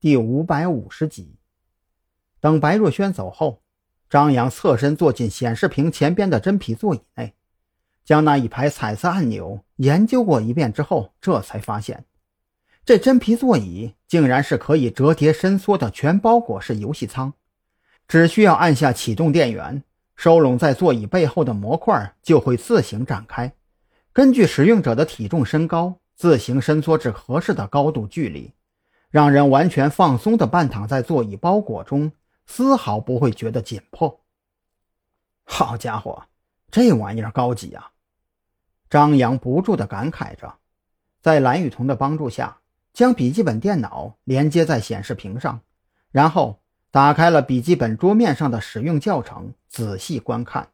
[0.00, 1.36] 第五百五十集。
[2.40, 3.60] 等白若萱走后，
[4.08, 7.34] 张扬侧身坐进显示屏前边的真皮座椅内，
[8.02, 12.06] 将那一排彩色按钮研究过一遍之后，这才发现，
[12.82, 17.34] 这真皮座椅竟然是可以折叠伸缩的全包裹式游戏舱，
[18.08, 19.84] 只需要按下启动电源，
[20.16, 23.52] 收拢在座椅背后的模块就会自行展开，
[24.14, 25.98] 根据使用者的体重、身高。
[26.16, 28.52] 自行伸缩至合适的高度距离，
[29.10, 32.12] 让人完全放松的半躺在座椅包裹中，
[32.46, 34.20] 丝毫不会觉得紧迫。
[35.44, 36.24] 好家伙，
[36.70, 37.90] 这玩意儿高级啊！
[38.88, 40.54] 张扬不住地感慨着，
[41.20, 42.58] 在蓝雨桐的帮助下，
[42.92, 45.60] 将笔记本电脑连接在显示屏上，
[46.12, 46.60] 然后
[46.92, 50.70] 打开了笔记本桌面上的使用教程，仔细观看。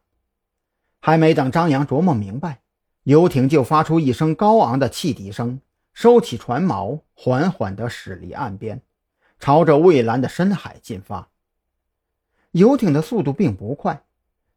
[0.99, 2.61] 还没等张扬琢磨明白。
[3.03, 5.61] 游艇就发出一声高昂的汽笛声，
[5.97, 8.83] 收起船锚，缓缓地驶离岸边，
[9.39, 11.29] 朝着蔚蓝的深海进发。
[12.51, 14.03] 游艇的速度并不快，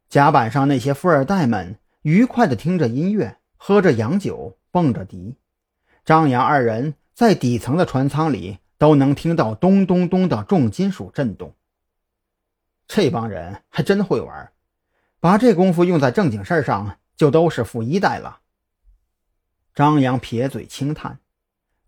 [0.07, 5.35] 甲板上那些富二代们愉快地听着音乐，喝着洋酒，蹦着迪。
[6.05, 11.55] 张扬二人在底层的船舱里都能听到咚咚咚的重金属震动。
[12.87, 14.51] 这帮人还真会玩，
[15.19, 18.41] 把这功夫用在正经事上，就都是富一代了。
[19.73, 21.17] 张扬撇嘴轻叹，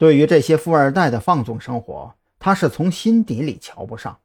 [0.04, 4.20] 对于这些富二代的放纵生活，他是从心底里瞧不上。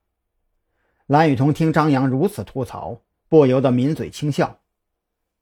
[1.07, 4.59] 蓝雨桐听张扬如此吐槽，不由得抿嘴轻笑：“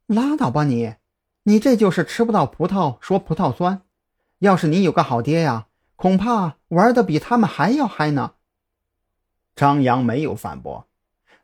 [0.05, 0.97] 拉倒吧你，
[1.45, 3.81] 你这就是吃不到葡萄说葡萄酸。
[4.41, 8.34] 要是你有个好爹呀，恐怕玩的比他们还要嗨呢。”
[9.57, 10.87] 张扬没有反驳，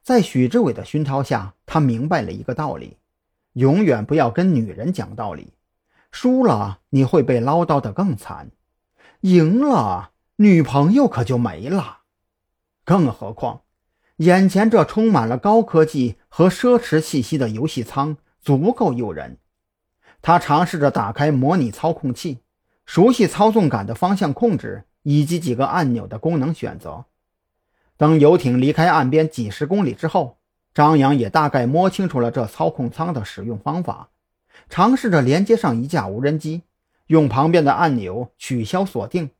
[0.02, 2.98] 在许志伟的熏陶下，他明白了一个道理：
[3.54, 5.54] 永远不要跟女人讲道理。
[6.10, 8.50] 输了你会被唠叨的更惨，
[9.22, 11.98] 赢了女朋友可就没了。
[12.84, 13.62] 更何况，
[14.16, 19.38] 眼前这充满了高科技和奢侈气息的游戏舱足够诱人。
[20.20, 22.38] 他尝试着打开模拟操控器，
[22.84, 27.04] 熟悉操纵杆的方向控制以及几个按钮的功能选择。
[27.96, 30.38] 等游艇离开岸边几十公里之后，
[30.74, 34.08] 张扬也大概摸清楚了这操控舱的使用方法。
[34.68, 36.62] 尝试着连接上一架无人机，
[37.06, 39.30] 用旁边的按钮取消锁定，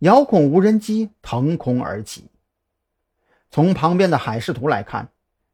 [0.00, 2.26] 遥控无人机腾空而起。
[3.50, 5.08] 从旁边的海视图来看，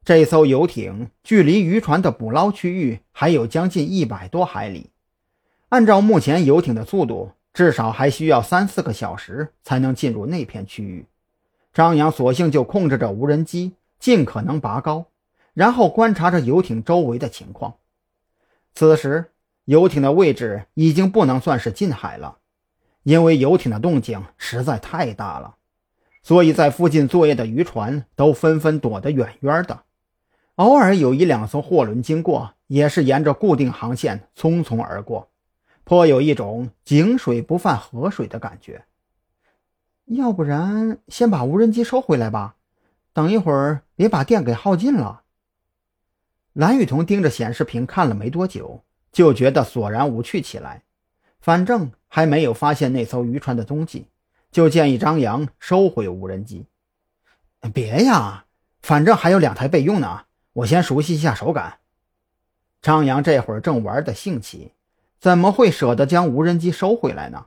[0.05, 4.91] 这艘游艇距离渔船的捕捞区域还有将近一百多海里。
[5.69, 11.07] 按照目前游艇的速度，至少还需要三四个小时才能进入那片区域。
[11.73, 15.07] 张扬索性就控制着无人机，尽可能拔高，
[15.55, 17.75] 然后观察着游艇周围的情况。
[18.75, 19.31] 此时，
[19.65, 22.39] 游艇的位置已经不能算是近海了，
[23.03, 25.57] 因为游艇的动静实在太大了，
[26.23, 29.83] 所以在附近作业的渔船都纷纷躲得远远的。
[30.57, 35.31] 偶尔有一两艘货轮经过，也是沿着固定航线匆匆而过，
[35.85, 38.85] 颇有一种井水不犯河水的感觉。
[40.07, 42.57] 要不然，先把无人机收回来吧，
[43.13, 45.23] 等一会儿别把电给耗尽了。
[46.53, 48.83] 蓝雨桐盯着显示屏看了没多久，
[49.13, 50.83] 就觉得索然无趣起来。
[51.41, 54.07] 反正还没有发现那艘渔船的踪迹，
[54.51, 56.67] 就建议张扬收回无人机。
[57.73, 58.45] 别呀，
[58.83, 60.23] 反正还有两台备用呢，
[60.53, 61.79] 我先熟悉一下手感。
[62.83, 64.73] 张扬这会儿正玩的兴起，
[65.19, 67.47] 怎么会舍得将无人机收回来呢？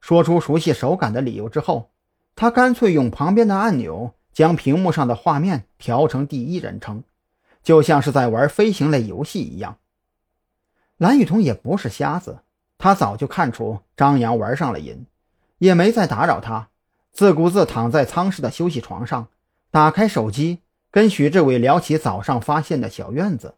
[0.00, 1.90] 说出熟悉手感的理由之后，
[2.36, 7.02] 他干脆用旁边的按钮将屏幕上的画面调成第一人称。
[7.62, 9.76] 就像是在玩飞行类游戏一样。
[10.98, 12.40] 蓝雨桐也不是瞎子，
[12.76, 15.06] 他早就看出张扬玩上了瘾，
[15.58, 16.68] 也没再打扰他，
[17.12, 19.28] 自顾自躺在舱室的休息床上，
[19.70, 20.58] 打开手机
[20.90, 23.54] 跟许志伟聊起早上发现的小院子。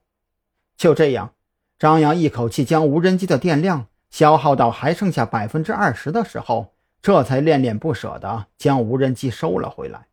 [0.76, 1.32] 就这样，
[1.78, 10.08] 张扬一口气将无人机的电量消耗到还剩下百分之二十的时候，这才恋恋不舍地将无人机收了回来。